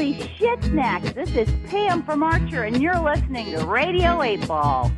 Holy 0.00 0.18
shit 0.38 0.64
snacks! 0.64 1.12
This 1.12 1.36
is 1.36 1.50
Pam 1.68 2.02
from 2.02 2.22
Archer, 2.22 2.62
and 2.62 2.80
you're 2.80 2.98
listening 2.98 3.52
to 3.52 3.66
Radio 3.66 4.22
8 4.22 4.48
Ball. 4.48 4.90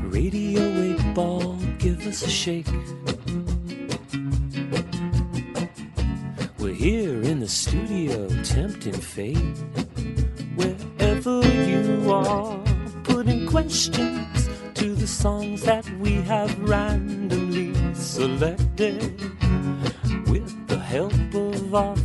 Radio 0.00 0.96
8 0.98 1.14
Ball, 1.14 1.54
give 1.78 2.04
us 2.04 2.22
a 2.22 2.28
shake. 2.28 2.66
We're 6.58 6.74
here 6.74 7.22
in 7.22 7.38
the 7.38 7.46
studio, 7.46 8.26
tempting 8.42 8.94
fate. 8.94 9.38
Wherever 10.56 11.40
you 11.64 12.10
are, 12.10 12.58
putting 13.04 13.46
questions 13.46 14.48
to 14.74 14.92
the 14.92 15.06
songs 15.06 15.62
that 15.62 15.88
we 16.00 16.14
have 16.14 16.58
randomly 16.58 17.72
selected. 17.94 19.20
With 20.26 20.66
the 20.66 20.80
help 20.80 21.12
of 21.32 21.72
our 21.76 21.96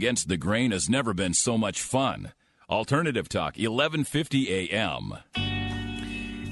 against 0.00 0.28
the 0.28 0.36
grain 0.38 0.70
has 0.70 0.88
never 0.88 1.12
been 1.12 1.34
so 1.34 1.58
much 1.58 1.82
fun. 1.82 2.32
Alternative 2.70 3.28
Talk, 3.28 3.56
1150 3.58 4.70
AM. 4.70 5.12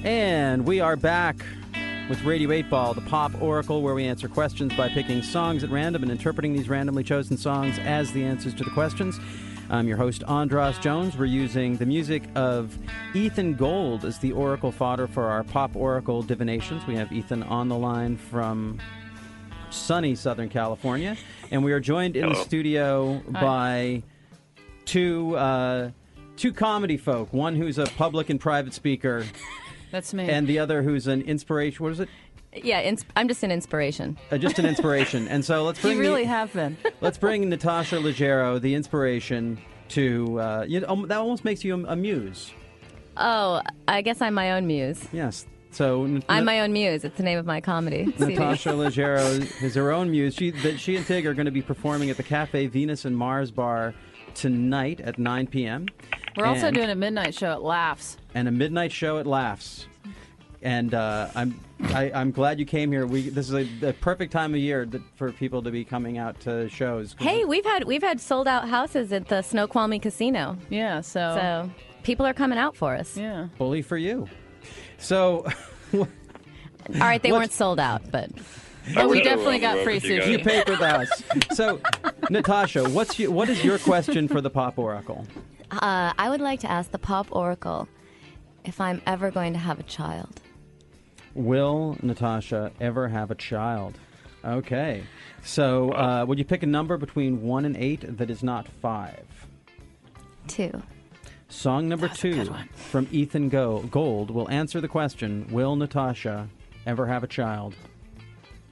And 0.03 0.67
we 0.67 0.79
are 0.79 0.95
back 0.95 1.43
with 2.09 2.21
Radio 2.21 2.51
8 2.51 2.69
Ball, 2.69 2.93
the 2.93 3.01
pop 3.01 3.31
oracle, 3.41 3.81
where 3.81 3.95
we 3.95 4.05
answer 4.05 4.27
questions 4.27 4.71
by 4.75 4.87
picking 4.87 5.23
songs 5.23 5.63
at 5.63 5.71
random 5.71 6.03
and 6.03 6.11
interpreting 6.11 6.53
these 6.53 6.69
randomly 6.69 7.03
chosen 7.03 7.37
songs 7.37 7.79
as 7.79 8.11
the 8.11 8.23
answers 8.23 8.53
to 8.53 8.63
the 8.63 8.69
questions. 8.69 9.19
I'm 9.71 9.87
your 9.87 9.97
host, 9.97 10.23
Andras 10.27 10.77
Jones. 10.77 11.17
We're 11.17 11.25
using 11.25 11.77
the 11.77 11.87
music 11.87 12.21
of 12.35 12.77
Ethan 13.15 13.55
Gold 13.55 14.05
as 14.05 14.19
the 14.19 14.31
oracle 14.31 14.71
fodder 14.71 15.07
for 15.07 15.23
our 15.23 15.43
pop 15.43 15.75
oracle 15.75 16.21
divinations. 16.21 16.85
We 16.85 16.93
have 16.97 17.11
Ethan 17.11 17.41
on 17.41 17.67
the 17.67 17.77
line 17.77 18.15
from 18.15 18.79
sunny 19.69 20.15
Southern 20.15 20.49
California, 20.49 21.15
and 21.51 21.63
we 21.63 21.71
are 21.71 21.79
joined 21.79 22.15
in 22.15 22.29
the 22.29 22.35
studio 22.35 23.21
by 23.29 24.03
two 24.85 25.35
uh, 25.35 25.91
two 26.37 26.53
comedy 26.53 26.97
folk. 26.97 27.31
One 27.33 27.55
who's 27.55 27.77
a 27.77 27.85
public 27.85 28.29
and 28.29 28.39
private 28.39 28.73
speaker, 28.73 29.25
That's 29.91 30.13
me. 30.13 30.29
and 30.29 30.47
the 30.47 30.59
other 30.59 30.81
who's 30.81 31.07
an 31.07 31.21
inspiration. 31.21 31.83
What 31.83 31.93
is 31.93 31.99
it? 31.99 32.09
Yeah, 32.63 32.81
ins- 32.81 33.05
I'm 33.15 33.27
just 33.27 33.43
an 33.43 33.51
inspiration. 33.51 34.17
Uh, 34.31 34.37
just 34.39 34.57
an 34.57 34.65
inspiration. 34.65 35.27
and 35.27 35.45
so 35.45 35.63
let's 35.63 35.79
bring 35.81 35.93
you 35.93 35.99
bring 35.99 36.09
really 36.09 36.23
the, 36.23 36.29
have 36.29 36.53
been. 36.53 36.77
let's 37.01 37.17
bring 37.17 37.47
Natasha 37.49 37.97
Leggero, 37.97 38.59
the 38.59 38.73
inspiration, 38.73 39.59
to 39.89 40.39
uh, 40.39 40.65
you 40.67 40.79
know, 40.79 40.87
um, 40.87 41.07
that 41.07 41.17
almost 41.17 41.45
makes 41.45 41.63
you 41.63 41.75
a, 41.85 41.91
a 41.91 41.95
muse. 41.95 42.51
Oh, 43.17 43.61
I 43.87 44.01
guess 44.01 44.21
I'm 44.21 44.33
my 44.33 44.53
own 44.53 44.65
muse. 44.65 45.05
Yes. 45.11 45.45
So 45.71 46.05
N- 46.05 46.23
I'm 46.29 46.45
my 46.45 46.61
own 46.61 46.73
muse. 46.73 47.03
It's 47.03 47.17
the 47.17 47.23
name 47.23 47.37
of 47.37 47.45
my 47.45 47.61
comedy. 47.61 48.05
CD. 48.17 48.25
Natasha 48.33 48.69
Leggero 48.69 49.63
is 49.63 49.75
her 49.75 49.91
own 49.91 50.09
muse. 50.11 50.33
She, 50.35 50.51
that 50.51 50.79
she 50.79 50.95
and 50.95 51.05
Tig 51.05 51.25
are 51.25 51.33
going 51.33 51.45
to 51.45 51.51
be 51.51 51.61
performing 51.61 52.09
at 52.09 52.17
the 52.17 52.23
Cafe 52.23 52.67
Venus 52.67 53.05
and 53.05 53.15
Mars 53.15 53.51
Bar 53.51 53.93
tonight 54.33 54.99
at 55.01 55.17
9 55.19 55.47
p.m. 55.47 55.87
We're 56.37 56.45
also 56.45 56.71
doing 56.71 56.89
a 56.89 56.95
midnight 56.95 57.33
show 57.33 57.51
at 57.51 57.61
Laughs. 57.61 58.17
and 58.33 58.47
a 58.47 58.51
midnight 58.51 58.91
show 58.91 59.19
at 59.19 59.27
Laughs. 59.27 59.85
And 60.61 60.93
uh, 60.93 61.29
I'm 61.35 61.57
I, 61.85 62.11
I'm 62.13 62.31
glad 62.31 62.59
you 62.59 62.65
came 62.65 62.91
here. 62.91 63.05
We 63.07 63.29
this 63.29 63.47
is 63.47 63.55
a, 63.55 63.63
the 63.79 63.93
perfect 63.93 64.33
time 64.33 64.53
of 64.53 64.59
year 64.59 64.85
that, 64.87 65.01
for 65.15 65.31
people 65.31 65.61
to 65.63 65.71
be 65.71 65.85
coming 65.85 66.17
out 66.17 66.37
to 66.41 66.67
shows. 66.67 67.15
Hey, 67.17 67.45
we've 67.45 67.63
had 67.63 67.85
we've 67.85 68.03
had 68.03 68.19
sold 68.19 68.45
out 68.45 68.67
houses 68.67 69.13
at 69.13 69.29
the 69.29 69.41
Snoqualmie 69.41 69.99
Casino, 69.99 70.57
Yeah, 70.69 70.99
so. 70.99 71.19
so 71.39 71.69
people 72.03 72.25
are 72.25 72.33
coming 72.33 72.57
out 72.57 72.75
for 72.75 72.93
us. 72.93 73.15
Yeah. 73.15 73.47
bully 73.57 73.81
for 73.81 73.95
you. 73.97 74.27
So 74.97 75.45
All 75.93 76.07
right, 76.93 77.21
they 77.21 77.31
weren't 77.31 77.51
sold 77.51 77.79
out, 77.79 78.09
but 78.11 78.29
But 78.95 79.09
we 79.09 79.21
definitely 79.21 79.59
got 79.59 79.83
free 79.83 79.95
road 79.95 80.03
you 80.03 80.19
sushi. 80.21 80.31
you 80.31 80.39
paid 80.39 80.67
with 80.69 80.81
us. 80.81 81.23
So 81.53 81.79
Natasha, 82.29 82.89
what's 82.89 83.19
your, 83.19 83.31
what 83.31 83.49
is 83.49 83.63
your 83.63 83.77
question 83.79 84.27
for 84.27 84.41
the 84.41 84.49
Pop 84.49 84.77
Oracle? 84.79 85.25
uh, 85.71 86.13
I 86.17 86.29
would 86.29 86.41
like 86.41 86.59
to 86.61 86.71
ask 86.71 86.89
the 86.91 86.97
Pop 86.99 87.27
Oracle 87.31 87.87
if 88.65 88.81
I'm 88.81 89.01
ever 89.05 89.29
going 89.31 89.53
to 89.53 89.59
have 89.59 89.79
a 89.79 89.83
child. 89.83 90.41
Will 91.35 91.95
Natasha 92.01 92.71
ever 92.81 93.07
have 93.07 93.29
a 93.31 93.35
child? 93.35 93.99
Okay. 94.43 95.03
So 95.43 95.91
uh, 95.91 96.25
would 96.27 96.39
you 96.39 96.45
pick 96.45 96.63
a 96.63 96.65
number 96.65 96.97
between 96.97 97.43
one 97.43 97.65
and 97.65 97.77
eight 97.77 98.17
that 98.17 98.29
is 98.31 98.41
not 98.41 98.67
five? 98.81 99.25
Two. 100.47 100.81
Song 101.49 101.89
number 101.89 102.07
two 102.07 102.45
from 102.75 103.07
Ethan 103.11 103.49
Go- 103.49 103.79
Gold 103.83 104.29
will 104.31 104.49
answer 104.49 104.79
the 104.79 104.87
question 104.87 105.47
Will 105.51 105.75
Natasha 105.75 106.47
ever 106.85 107.07
have 107.07 107.23
a 107.23 107.27
child? 107.27 107.75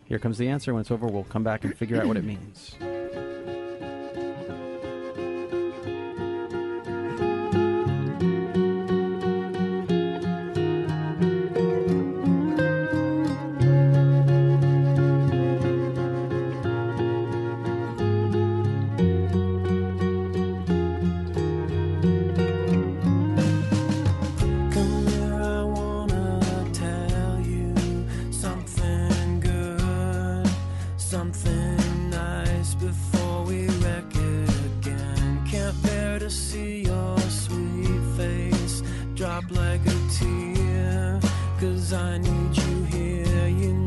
Here 0.05 0.19
comes 0.19 0.37
the 0.37 0.47
answer. 0.47 0.73
When 0.73 0.81
it's 0.81 0.91
over, 0.91 1.07
we'll 1.07 1.23
come 1.25 1.43
back 1.43 1.63
and 1.65 1.75
figure 1.75 1.99
out 1.99 2.05
what 2.07 2.17
it 2.17 2.23
means. 2.23 2.75
drop 39.17 39.49
like 39.49 39.81
a 39.87 39.97
tear, 40.11 41.19
cause 41.59 41.91
I 41.91 42.19
need 42.19 42.55
you 42.55 42.83
here, 42.83 43.47
you 43.47 43.73
know. 43.73 43.86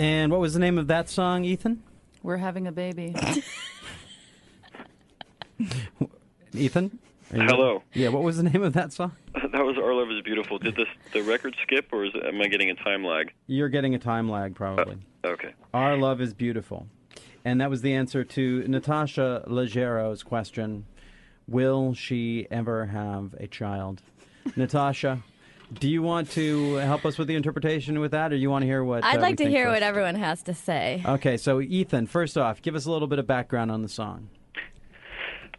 And 0.00 0.32
what 0.32 0.40
was 0.40 0.54
the 0.54 0.60
name 0.60 0.78
of 0.78 0.86
that 0.86 1.10
song, 1.10 1.44
Ethan? 1.44 1.82
We're 2.22 2.38
having 2.38 2.66
a 2.66 2.72
baby. 2.72 3.14
Ethan? 6.54 6.98
Are 7.30 7.36
you- 7.36 7.42
Hello. 7.42 7.82
Yeah, 7.92 8.08
what 8.08 8.22
was 8.22 8.38
the 8.38 8.44
name 8.44 8.62
of 8.62 8.72
that 8.72 8.94
song? 8.94 9.12
That 9.52 9.66
was 9.66 9.76
Our 9.76 9.92
Love 9.92 10.10
is 10.10 10.22
Beautiful. 10.22 10.58
Did 10.58 10.74
this 10.76 10.86
the 11.12 11.22
record 11.22 11.54
skip, 11.62 11.88
or 11.92 12.06
is, 12.06 12.12
am 12.24 12.40
I 12.40 12.46
getting 12.46 12.70
a 12.70 12.74
time 12.76 13.04
lag? 13.04 13.30
You're 13.46 13.68
getting 13.68 13.94
a 13.94 13.98
time 13.98 14.26
lag, 14.30 14.54
probably. 14.54 14.96
Oh, 15.22 15.30
okay. 15.30 15.52
Our 15.74 15.98
love 15.98 16.20
is 16.22 16.32
beautiful. 16.32 16.86
And 17.44 17.60
that 17.60 17.68
was 17.68 17.82
the 17.82 17.92
answer 17.92 18.24
to 18.24 18.66
Natasha 18.68 19.44
Leggero's 19.48 20.22
question 20.22 20.86
Will 21.46 21.92
she 21.92 22.46
ever 22.50 22.86
have 22.86 23.34
a 23.38 23.46
child? 23.48 24.00
Natasha, 24.56 25.22
do 25.74 25.88
you 25.88 26.02
want 26.02 26.30
to 26.32 26.74
help 26.76 27.04
us 27.04 27.18
with 27.18 27.28
the 27.28 27.34
interpretation 27.34 28.00
with 28.00 28.10
that, 28.12 28.32
or 28.32 28.36
you 28.36 28.50
want 28.50 28.62
to 28.62 28.66
hear 28.66 28.82
what? 28.82 29.04
I'd 29.04 29.18
uh, 29.18 29.20
like 29.20 29.32
we 29.32 29.36
to 29.36 29.44
think 29.44 29.50
hear 29.50 29.66
first? 29.66 29.74
what 29.76 29.82
everyone 29.82 30.14
has 30.16 30.42
to 30.44 30.54
say. 30.54 31.02
Okay, 31.06 31.36
so 31.36 31.60
Ethan, 31.60 32.06
first 32.06 32.36
off, 32.36 32.60
give 32.62 32.74
us 32.74 32.86
a 32.86 32.90
little 32.90 33.08
bit 33.08 33.18
of 33.18 33.26
background 33.26 33.70
on 33.70 33.82
the 33.82 33.88
song. 33.88 34.28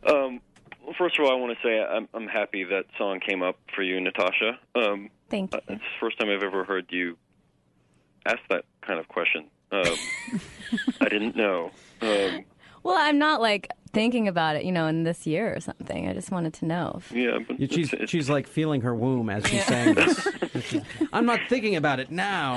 Um, 0.07 0.41
well, 0.83 0.95
first 0.97 1.17
of 1.19 1.25
all, 1.25 1.31
I 1.31 1.35
want 1.35 1.57
to 1.57 1.67
say 1.67 1.79
I'm, 1.79 2.07
I'm 2.13 2.27
happy 2.27 2.63
that 2.65 2.85
song 2.97 3.19
came 3.19 3.41
up 3.43 3.57
for 3.75 3.83
you, 3.83 4.01
Natasha. 4.01 4.59
Um, 4.75 5.09
Thank 5.29 5.53
uh, 5.53 5.59
you. 5.67 5.75
it's 5.75 5.83
the 5.83 5.99
first 6.05 6.19
time 6.19 6.29
I've 6.29 6.43
ever 6.43 6.63
heard 6.63 6.87
you 6.89 7.17
ask 8.25 8.39
that 8.49 8.65
kind 8.81 8.99
of 8.99 9.07
question. 9.07 9.45
Um, 9.71 9.95
I 11.01 11.07
didn't 11.09 11.35
know. 11.35 11.71
Um, 12.01 12.45
Well, 12.83 12.97
I'm 12.97 13.19
not 13.19 13.41
like 13.41 13.69
thinking 13.93 14.27
about 14.27 14.55
it, 14.55 14.63
you 14.63 14.71
know, 14.71 14.87
in 14.87 15.03
this 15.03 15.27
year 15.27 15.53
or 15.55 15.59
something. 15.59 16.07
I 16.07 16.13
just 16.13 16.31
wanted 16.31 16.53
to 16.55 16.65
know. 16.65 16.95
if- 16.97 17.11
yeah, 17.11 17.39
but 17.45 17.59
You- 17.59 17.67
She's, 17.67 17.91
it's, 17.93 18.03
it's, 18.03 18.11
she's 18.11 18.29
like 18.29 18.47
feeling 18.47 18.81
her 18.81 18.95
womb 18.95 19.29
as 19.29 19.45
she's 19.45 19.65
saying 19.65 19.95
this. 19.95 20.27
I'm 21.13 21.25
not 21.25 21.39
thinking 21.49 21.75
about 21.75 21.99
it 21.99 22.11
now. 22.11 22.55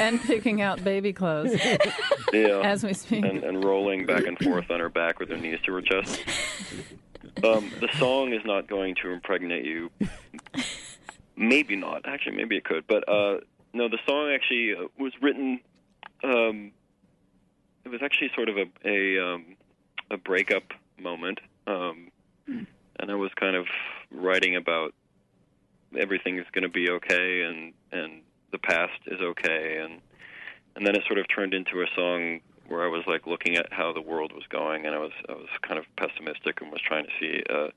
and 0.00 0.20
picking 0.20 0.62
out 0.62 0.82
baby 0.82 1.12
clothes 1.12 1.54
yeah, 2.32 2.60
as 2.64 2.84
we 2.84 2.92
speak. 2.94 3.24
and, 3.24 3.44
and 3.44 3.64
rolling 3.64 4.06
back 4.06 4.24
and 4.26 4.38
forth 4.38 4.70
on 4.70 4.80
her 4.80 4.88
back 4.88 5.18
with 5.20 5.28
her 5.30 5.36
knees 5.36 5.58
to 5.64 5.72
her 5.74 5.82
chest. 5.82 6.20
Um, 7.44 7.70
the 7.80 7.88
song 7.98 8.32
is 8.32 8.42
not 8.44 8.68
going 8.68 8.94
to 9.02 9.10
impregnate 9.10 9.64
you. 9.64 9.90
Maybe 11.36 11.76
not. 11.76 12.02
Actually, 12.06 12.36
maybe 12.36 12.56
it 12.56 12.64
could. 12.64 12.86
But 12.86 13.08
uh, 13.08 13.38
no, 13.72 13.88
the 13.88 13.98
song 14.06 14.30
actually 14.34 14.74
uh, 14.74 14.88
was 14.98 15.12
written. 15.20 15.60
Um, 16.22 16.72
it 17.84 17.88
was 17.88 18.00
actually 18.02 18.30
sort 18.34 18.48
of 18.48 18.56
a 18.58 18.64
a, 18.88 19.18
um, 19.34 19.56
a 20.10 20.16
breakup 20.16 20.64
moment, 21.00 21.40
um, 21.66 22.10
and 22.46 23.10
I 23.10 23.14
was 23.14 23.30
kind 23.34 23.56
of 23.56 23.66
writing 24.10 24.56
about 24.56 24.94
everything's 25.98 26.46
going 26.52 26.62
to 26.62 26.68
be 26.68 26.90
okay, 26.90 27.42
and 27.42 27.72
and 27.92 28.22
the 28.50 28.58
past 28.58 29.00
is 29.06 29.20
okay, 29.20 29.78
and 29.82 30.00
and 30.76 30.86
then 30.86 30.94
it 30.94 31.02
sort 31.06 31.18
of 31.18 31.26
turned 31.28 31.54
into 31.54 31.82
a 31.82 31.86
song 31.94 32.40
where 32.68 32.84
I 32.84 32.88
was 32.88 33.02
like 33.06 33.26
looking 33.26 33.56
at 33.56 33.72
how 33.72 33.92
the 33.92 34.00
world 34.00 34.32
was 34.32 34.44
going, 34.48 34.86
and 34.86 34.94
I 34.94 34.98
was 34.98 35.12
I 35.28 35.32
was 35.32 35.48
kind 35.62 35.78
of 35.78 35.84
pessimistic 35.96 36.60
and 36.60 36.70
was 36.70 36.80
trying 36.80 37.04
to 37.04 37.10
see 37.20 37.42
uh, 37.50 37.68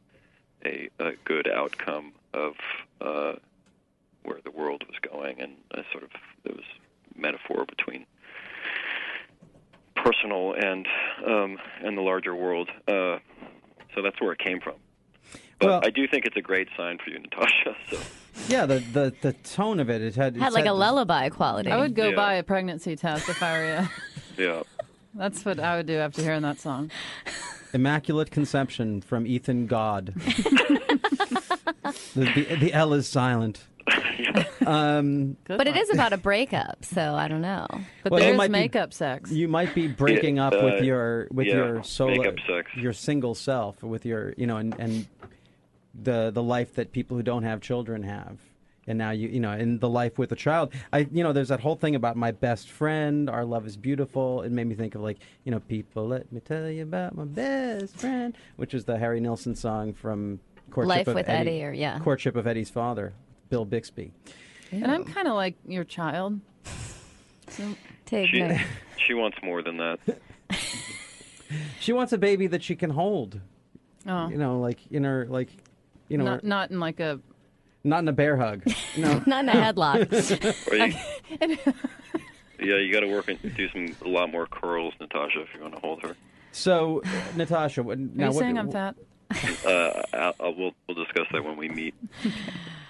a 0.66 0.90
a 1.00 1.14
good 1.26 1.50
outcome 1.50 2.14
of 2.34 2.54
uh, 3.02 3.34
where 4.24 4.40
the 4.44 4.52
world 4.52 4.84
was 4.88 4.98
going, 5.02 5.42
and 5.42 5.54
I 5.74 5.84
sort 5.92 6.04
of 6.04 6.12
there 6.44 6.56
was 6.56 6.66
metaphor 7.16 7.66
between 7.66 8.06
personal 10.10 10.54
and 10.54 10.88
um, 11.26 11.58
and 11.84 11.98
the 11.98 12.02
larger 12.02 12.36
world. 12.36 12.70
Uh, 12.88 13.18
so 13.94 14.02
that's 14.04 14.20
where 14.22 14.32
it 14.32 14.40
came 14.40 14.60
from. 14.62 14.76
But 15.60 15.68
Well- 15.68 15.82
I 15.84 15.90
do 15.90 16.08
think 16.08 16.26
it's 16.26 16.38
a 16.38 16.42
great 16.42 16.68
sign 16.78 16.98
for 17.04 17.10
you, 17.10 17.20
Natasha. 17.20 17.76
So 18.38 18.42
Yeah, 18.50 18.66
the, 18.66 18.80
the, 18.92 19.14
the 19.22 19.32
tone 19.32 19.80
of 19.80 19.90
it, 19.90 20.02
it 20.02 20.16
had, 20.16 20.36
Had 20.36 20.52
like 20.52 20.66
had- 20.66 20.72
a 20.72 20.74
lullaby 20.74 21.30
quality. 21.30 21.72
I 21.72 21.78
would 21.78 21.96
go 21.96 22.10
Yeah. 22.10 22.16
buy 22.16 22.34
a 22.34 22.44
pregnancy 22.44 22.98
test 22.98 23.30
if 23.30 23.42
I 23.42 23.58
were 23.58 23.90
you. 24.38 24.44
yeah. 24.46 24.64
That's 25.14 25.46
what 25.46 25.58
I 25.62 25.78
would 25.78 25.86
do 25.86 25.96
after 25.98 26.22
hearing 26.22 26.42
that 26.42 26.60
song. 26.60 26.92
Immaculate 27.74 28.32
Conception 28.32 29.00
from 29.00 29.26
Ethan 29.26 29.68
God. 29.68 30.08
the, 30.16 31.46
the, 32.36 32.56
the 32.60 32.74
L 32.74 32.94
is 32.94 33.08
silent. 33.08 33.64
Um, 34.68 35.38
but 35.48 35.68
it 35.68 35.72
one. 35.76 35.78
is 35.78 35.90
about 35.92 36.14
a 36.14 36.18
breakup, 36.18 36.84
so 36.86 37.16
I 37.16 37.28
don't 37.28 37.42
know. 37.42 37.68
But 38.04 38.12
Well, 38.12 38.22
there's 38.22 38.38
might 38.38 38.48
be- 38.48 38.52
makeup 38.52 38.94
sex. 38.94 39.32
you 39.32 39.48
might 39.48 39.74
be 39.76 39.88
breaking 39.88 40.38
Yeah, 40.38 40.48
up 40.48 40.54
uh, 40.54 40.62
with 40.64 40.84
your 40.84 41.28
with 41.32 41.48
yeah, 41.48 41.56
your 41.56 41.84
solo 41.84 42.24
sex. 42.48 42.72
your 42.76 42.94
single 42.94 43.36
self 43.36 43.82
with 43.84 44.06
your 44.06 44.34
you 44.38 44.48
know 44.48 44.58
and, 44.58 44.76
and 44.80 45.08
the 45.94 46.32
the 46.32 46.44
life 46.44 46.76
that 46.76 46.92
people 46.92 47.16
who 47.18 47.24
don't 47.24 47.44
have 47.44 47.62
children 47.62 48.04
have 48.04 48.38
and 48.88 48.98
now 48.98 49.12
you 49.12 49.30
you 49.30 49.40
know 49.40 49.54
in 49.54 49.80
the 49.80 49.88
life 49.90 50.18
with 50.18 50.32
a 50.32 50.36
child 50.36 50.74
i 50.92 51.00
you 51.12 51.24
know 51.24 51.32
there's 51.32 51.48
that 51.48 51.62
whole 51.62 51.76
thing 51.76 51.96
about 51.96 52.18
my 52.18 52.32
best 52.32 52.70
friend 52.70 53.30
our 53.30 53.46
love 53.46 53.66
is 53.66 53.78
beautiful 53.78 54.42
it 54.42 54.52
made 54.52 54.68
me 54.68 54.76
think 54.76 54.94
of 54.94 55.02
like 55.02 55.18
you 55.46 55.52
know 55.52 55.60
people 55.62 56.06
let 56.08 56.30
me 56.34 56.40
tell 56.42 56.70
you 56.70 56.84
about 56.84 57.16
my 57.16 57.24
best 57.24 57.96
friend 57.96 58.36
which 58.58 58.74
is 58.74 58.84
the 58.86 58.98
harry 58.98 59.22
nilsson 59.22 59.56
song 59.56 59.94
from 59.94 60.40
courtship 60.70 60.90
Life 60.90 61.08
of 61.08 61.16
with 61.16 61.30
eddie, 61.30 61.50
Eddie, 61.52 61.64
or 61.64 61.72
yeah. 61.72 61.98
courtship 62.00 62.36
of 62.36 62.46
eddie's 62.46 62.70
father 62.70 63.14
bill 63.50 63.64
bixby 63.66 64.12
and 64.84 64.92
I'm 64.92 65.04
kind 65.06 65.28
of 65.28 65.36
like 65.36 65.56
your 65.68 65.84
child. 65.84 66.40
So 67.50 67.64
take 68.06 68.30
She 68.30 68.40
note. 68.42 68.60
she 69.06 69.14
wants 69.14 69.38
more 69.44 69.62
than 69.62 69.78
that. 69.78 70.00
she 71.80 71.94
wants 71.94 72.14
a 72.14 72.18
baby 72.18 72.48
that 72.48 72.64
she 72.64 72.76
can 72.76 72.90
hold 72.90 73.40
Oh, 74.08 74.28
you 74.30 74.38
know 74.38 74.60
like 74.60 74.80
in 74.92 75.04
her 75.04 75.26
like 75.28 75.50
you 76.10 76.18
know 76.18 76.26
not 76.26 76.44
not 76.44 76.72
in 76.72 76.80
like 76.80 77.00
a. 77.00 77.20
not 77.84 78.00
in 78.00 78.08
a 78.08 78.14
bear 78.14 78.38
hug 78.38 78.64
no 78.98 79.24
Not 79.26 79.46
in 79.46 79.50
a 79.50 79.54
headlock. 79.54 80.72
Or 80.72 80.76
you, 80.76 81.58
yeah, 82.60 82.78
you 82.78 82.94
got 82.94 83.00
to 83.02 83.08
work 83.08 83.28
and 83.28 83.40
do 83.56 83.70
some 83.70 83.96
a 84.06 84.08
lot 84.08 84.32
more 84.32 84.46
curls, 84.48 84.94
Natasha, 85.00 85.42
if 85.42 85.50
you 85.56 85.62
want 85.62 85.74
to 85.74 85.80
hold 85.82 86.02
her. 86.04 86.16
So, 86.54 87.02
Natasha, 87.36 87.84
what, 87.84 87.98
Are 87.98 88.02
now 88.02 88.30
you 88.30 88.32
what, 88.36 88.40
saying 88.40 88.58
I'm 88.58 88.72
fat? 88.72 88.96
Uh, 89.66 90.02
I'll, 90.14 90.36
I'll, 90.40 90.56
we'll 90.56 90.72
we'll 90.88 91.04
discuss 91.04 91.26
that 91.34 91.44
when 91.44 91.58
we 91.58 91.68
meet. 91.68 91.94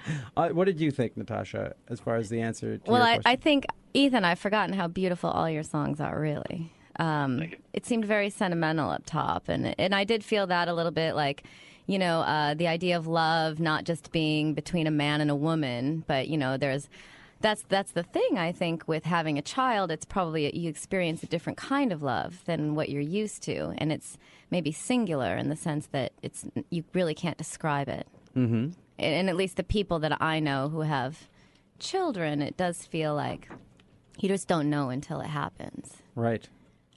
Uh, 0.37 0.49
what 0.49 0.65
did 0.65 0.79
you 0.79 0.91
think, 0.91 1.15
Natasha, 1.15 1.75
as 1.87 1.99
far 1.99 2.15
as 2.17 2.29
the 2.29 2.41
answer 2.41 2.77
to 2.77 2.91
well, 2.91 3.07
your 3.07 3.21
I. 3.25 3.33
I 3.33 3.35
think 3.35 3.65
Ethan, 3.93 4.25
I've 4.25 4.39
forgotten 4.39 4.75
how 4.75 4.87
beautiful 4.87 5.29
all 5.29 5.49
your 5.49 5.63
songs 5.63 6.01
are. 6.01 6.19
Really, 6.19 6.71
um, 6.99 7.51
it 7.73 7.85
seemed 7.85 8.05
very 8.05 8.29
sentimental 8.29 8.89
up 8.89 9.03
top, 9.05 9.47
and 9.47 9.73
and 9.79 9.95
I 9.95 10.03
did 10.03 10.23
feel 10.23 10.47
that 10.47 10.67
a 10.67 10.73
little 10.73 10.91
bit, 10.91 11.15
like 11.15 11.43
you 11.87 11.99
know, 11.99 12.21
uh, 12.21 12.53
the 12.53 12.67
idea 12.67 12.97
of 12.97 13.07
love 13.07 13.59
not 13.59 13.85
just 13.85 14.11
being 14.11 14.53
between 14.53 14.87
a 14.87 14.91
man 14.91 15.21
and 15.21 15.31
a 15.31 15.35
woman, 15.35 16.03
but 16.07 16.27
you 16.27 16.37
know, 16.37 16.57
there's. 16.57 16.89
That's 17.41 17.63
that's 17.67 17.91
the 17.91 18.01
thing 18.01 18.37
I 18.37 18.53
think 18.53 18.87
with 18.87 19.03
having 19.03 19.37
a 19.37 19.41
child. 19.41 19.91
It's 19.91 20.05
probably 20.05 20.55
you 20.57 20.69
experience 20.69 21.21
a 21.21 21.27
different 21.27 21.57
kind 21.57 21.91
of 21.91 22.01
love 22.01 22.41
than 22.45 22.75
what 22.75 22.89
you're 22.89 23.01
used 23.01 23.43
to, 23.43 23.73
and 23.77 23.91
it's 23.91 24.17
maybe 24.49 24.71
singular 24.71 25.35
in 25.35 25.49
the 25.49 25.55
sense 25.55 25.87
that 25.87 26.13
it's 26.23 26.45
you 26.69 26.85
really 26.93 27.13
can't 27.13 27.37
describe 27.37 27.89
it. 27.89 28.07
Mm-hmm. 28.35 28.69
And, 28.97 29.29
at 29.29 29.35
least 29.35 29.57
the 29.57 29.63
people 29.63 29.99
that 29.99 30.21
I 30.21 30.39
know 30.39 30.69
who 30.69 30.81
have 30.81 31.27
children, 31.79 32.41
it 32.41 32.55
does 32.57 32.85
feel 32.85 33.13
like 33.13 33.49
you 34.19 34.29
just 34.29 34.47
don't 34.47 34.69
know 34.69 34.89
until 34.89 35.19
it 35.21 35.27
happens. 35.27 35.97
right. 36.15 36.47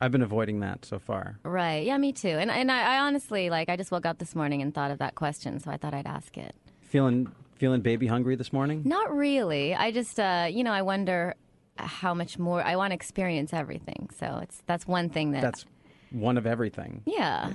I've 0.00 0.12
been 0.12 0.22
avoiding 0.22 0.60
that 0.60 0.84
so 0.84 1.00
far. 1.00 1.40
Right. 1.42 1.84
Yeah, 1.84 1.98
me 1.98 2.12
too. 2.12 2.28
And 2.28 2.52
and 2.52 2.70
I, 2.70 2.94
I 2.94 2.98
honestly 3.00 3.50
like 3.50 3.68
I 3.68 3.74
just 3.76 3.90
woke 3.90 4.06
up 4.06 4.18
this 4.18 4.36
morning 4.36 4.62
and 4.62 4.72
thought 4.72 4.92
of 4.92 4.98
that 4.98 5.16
question, 5.16 5.58
so 5.58 5.72
I 5.72 5.76
thought 5.76 5.92
I'd 5.92 6.06
ask 6.06 6.38
it. 6.38 6.54
Feeling 6.82 7.32
feeling 7.56 7.80
baby 7.80 8.06
hungry 8.06 8.36
this 8.36 8.52
morning? 8.52 8.82
Not 8.84 9.12
really. 9.12 9.74
I 9.74 9.90
just 9.90 10.20
uh, 10.20 10.46
you 10.48 10.62
know, 10.62 10.70
I 10.70 10.82
wonder 10.82 11.34
how 11.78 12.14
much 12.14 12.38
more 12.38 12.62
I 12.62 12.76
want 12.76 12.92
to 12.92 12.94
experience 12.94 13.52
everything. 13.52 14.08
So 14.16 14.38
it's 14.40 14.62
that's 14.66 14.86
one 14.86 15.08
thing 15.08 15.32
that 15.32 15.42
That's 15.42 15.66
one 16.12 16.38
of 16.38 16.46
everything. 16.46 17.02
yeah. 17.04 17.50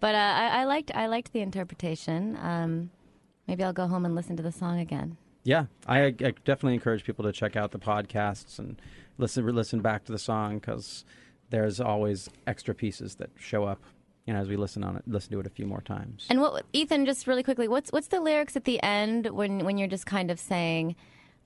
But 0.00 0.14
uh, 0.14 0.18
I, 0.18 0.60
I 0.60 0.64
liked 0.64 0.90
I 0.94 1.06
liked 1.06 1.32
the 1.32 1.40
interpretation. 1.40 2.36
Um, 2.42 2.90
maybe 3.50 3.64
I'll 3.64 3.72
go 3.72 3.88
home 3.88 4.04
and 4.04 4.14
listen 4.14 4.36
to 4.36 4.42
the 4.44 4.52
song 4.52 4.78
again. 4.78 5.16
Yeah, 5.42 5.66
I, 5.86 6.04
I 6.04 6.12
definitely 6.12 6.74
encourage 6.74 7.02
people 7.02 7.24
to 7.24 7.32
check 7.32 7.56
out 7.56 7.72
the 7.72 7.78
podcasts 7.78 8.58
and 8.58 8.80
listen 9.18 9.44
listen 9.44 9.80
back 9.80 10.04
to 10.04 10.12
the 10.12 10.18
song 10.18 10.60
because 10.60 11.04
there's 11.50 11.80
always 11.80 12.30
extra 12.46 12.74
pieces 12.74 13.16
that 13.16 13.30
show 13.38 13.64
up. 13.64 13.82
You 14.26 14.34
know, 14.34 14.40
as 14.40 14.48
we 14.48 14.56
listen 14.56 14.84
on 14.84 14.96
it, 14.96 15.02
listen 15.06 15.32
to 15.32 15.40
it 15.40 15.46
a 15.46 15.50
few 15.50 15.66
more 15.66 15.80
times. 15.80 16.26
And 16.30 16.40
what 16.40 16.64
Ethan, 16.72 17.06
just 17.06 17.26
really 17.26 17.42
quickly, 17.42 17.66
what's 17.66 17.90
what's 17.90 18.06
the 18.06 18.20
lyrics 18.20 18.54
at 18.54 18.64
the 18.64 18.80
end 18.82 19.26
when 19.26 19.64
when 19.64 19.78
you're 19.78 19.88
just 19.88 20.06
kind 20.06 20.30
of 20.30 20.38
saying, 20.38 20.94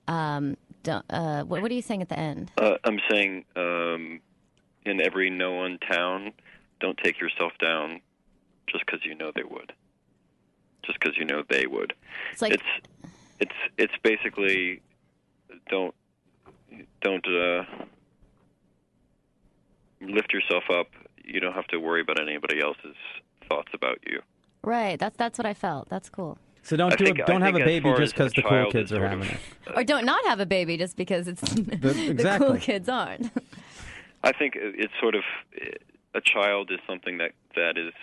um, 0.07 0.57
uh, 0.87 1.43
what, 1.43 1.63
what 1.63 1.71
are 1.71 1.73
you 1.73 1.81
saying 1.81 2.03
at 2.03 2.09
the 2.09 2.19
end? 2.19 2.51
Uh, 2.57 2.75
I'm 2.83 2.99
saying 3.09 3.45
um, 3.55 4.19
in 4.85 5.01
every 5.01 5.31
no 5.31 5.53
one 5.53 5.79
town, 5.89 6.33
don't 6.79 6.97
take 7.03 7.19
yourself 7.19 7.53
down 7.59 8.01
just 8.67 8.85
because 8.85 9.03
you 9.05 9.15
know 9.15 9.31
they 9.33 9.43
would. 9.43 9.73
Just 11.05 11.17
because 11.17 11.17
you 11.17 11.25
know 11.25 11.43
they 11.49 11.67
would. 11.67 11.93
It's 12.31 12.41
like 12.41 12.53
it's 12.53 12.63
it's 13.39 13.51
it's 13.77 13.93
basically 14.03 14.81
don't 15.69 15.93
don't 17.01 17.25
uh, 17.27 17.63
lift 20.01 20.33
yourself 20.33 20.63
up. 20.73 20.87
You 21.23 21.39
don't 21.39 21.53
have 21.53 21.67
to 21.67 21.77
worry 21.77 22.01
about 22.01 22.19
anybody 22.19 22.61
else's 22.61 22.95
thoughts 23.49 23.69
about 23.73 23.99
you. 24.07 24.21
right. 24.63 24.99
That's 24.99 25.15
that's 25.17 25.37
what 25.37 25.45
I 25.45 25.53
felt. 25.53 25.89
That's 25.89 26.09
cool. 26.09 26.37
so 26.63 26.75
don't 26.75 26.93
I 26.93 26.95
do 26.95 27.05
think- 27.05 27.19
it, 27.19 27.23
I 27.23 27.31
don't 27.31 27.41
have 27.41 27.55
a 27.55 27.59
baby 27.59 27.93
just 27.97 28.13
because 28.13 28.33
the 28.33 28.41
cool 28.41 28.71
kids 28.71 28.91
are 28.91 29.07
having 29.07 29.29
it. 29.29 29.37
Or 29.75 29.83
don't 29.83 30.05
not 30.05 30.25
have 30.25 30.39
a 30.39 30.45
baby 30.45 30.77
just 30.77 30.95
because 30.97 31.27
it's 31.27 31.41
the, 31.53 32.09
exactly. 32.09 32.47
cool 32.47 32.57
kids 32.57 32.89
aren't. 32.89 33.31
I 34.23 34.31
think 34.31 34.53
it's 34.55 34.93
sort 34.99 35.13
of 35.15 35.23
a 36.15 36.21
child 36.21 36.71
is 36.71 36.79
something 36.87 37.19
that 37.19 37.31
that 37.55 37.77
is 37.77 37.93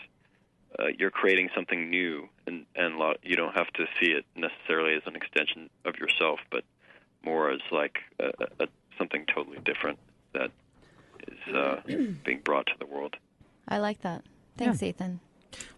uh, 0.78 0.88
you're 0.98 1.10
creating 1.10 1.50
something 1.54 1.90
new, 1.90 2.28
and 2.46 2.64
and 2.74 2.96
lo- 2.96 3.16
you 3.22 3.36
don't 3.36 3.54
have 3.54 3.70
to 3.74 3.86
see 4.00 4.12
it 4.12 4.24
necessarily 4.36 4.94
as 4.94 5.02
an 5.06 5.16
extension 5.16 5.68
of 5.84 5.96
yourself, 5.96 6.40
but 6.50 6.64
more 7.24 7.50
as 7.50 7.60
like 7.70 7.98
a, 8.18 8.30
a, 8.60 8.66
something 8.98 9.24
totally 9.32 9.58
different 9.64 9.98
that 10.32 10.50
is 11.28 11.54
uh, 11.54 11.80
being 12.24 12.40
brought 12.42 12.66
to 12.66 12.72
the 12.78 12.86
world. 12.86 13.16
I 13.68 13.78
like 13.78 14.00
that. 14.02 14.24
Thanks, 14.56 14.82
Ethan. 14.82 15.20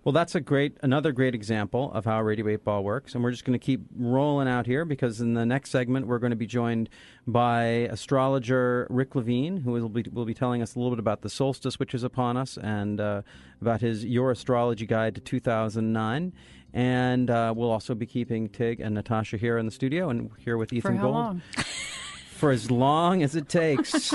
Well, 0.04 0.12
that's 0.12 0.34
a 0.34 0.40
great, 0.40 0.76
another 0.82 1.12
great 1.12 1.34
example 1.34 1.92
of 1.92 2.04
how 2.04 2.20
Radio 2.22 2.48
8 2.48 2.64
Ball 2.64 2.84
works. 2.84 3.14
And 3.14 3.24
we're 3.24 3.30
just 3.30 3.44
going 3.44 3.58
to 3.58 3.64
keep 3.64 3.82
rolling 3.96 4.48
out 4.48 4.66
here 4.66 4.84
because 4.84 5.20
in 5.20 5.34
the 5.34 5.46
next 5.46 5.70
segment, 5.70 6.06
we're 6.06 6.18
going 6.18 6.30
to 6.30 6.36
be 6.36 6.46
joined 6.46 6.88
by 7.26 7.64
astrologer 7.90 8.86
Rick 8.90 9.14
Levine, 9.14 9.58
who 9.58 9.72
will 9.72 9.88
be, 9.88 10.04
will 10.12 10.24
be 10.24 10.34
telling 10.34 10.62
us 10.62 10.74
a 10.74 10.78
little 10.78 10.90
bit 10.90 10.98
about 10.98 11.22
the 11.22 11.30
solstice, 11.30 11.78
which 11.78 11.94
is 11.94 12.02
upon 12.02 12.36
us, 12.36 12.58
and 12.58 13.00
uh, 13.00 13.22
about 13.60 13.80
his 13.80 14.04
Your 14.04 14.30
Astrology 14.30 14.86
Guide 14.86 15.14
to 15.14 15.20
2009. 15.20 16.32
And 16.74 17.30
uh, 17.30 17.54
we'll 17.56 17.70
also 17.70 17.94
be 17.94 18.04
keeping 18.04 18.48
Tig 18.48 18.80
and 18.80 18.94
Natasha 18.94 19.36
here 19.36 19.58
in 19.58 19.66
the 19.66 19.72
studio 19.72 20.10
and 20.10 20.30
here 20.38 20.56
with 20.56 20.70
For 20.70 20.74
Ethan 20.74 20.96
how 20.96 21.02
Gold 21.02 21.14
long? 21.14 21.42
for 22.34 22.50
as 22.50 22.70
long 22.70 23.22
as 23.22 23.34
it 23.36 23.48
takes. 23.48 24.12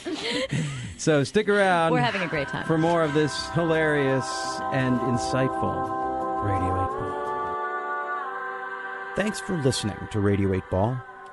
so 0.96 1.24
stick 1.24 1.48
around. 1.48 1.92
We're 1.92 2.00
having 2.00 2.22
a 2.22 2.28
great 2.28 2.48
time. 2.48 2.66
for 2.66 2.78
more 2.78 3.02
of 3.02 3.12
this 3.14 3.48
hilarious 3.50 4.26
and 4.72 4.98
insightful 5.00 6.44
Radio 6.44 6.84
8 6.84 6.88
Ball. 6.88 7.22
Thanks 9.16 9.40
for 9.40 9.56
listening 9.62 9.96
to 10.10 10.20
Radio 10.20 10.54
8 10.54 10.62
Ball. 10.70 10.96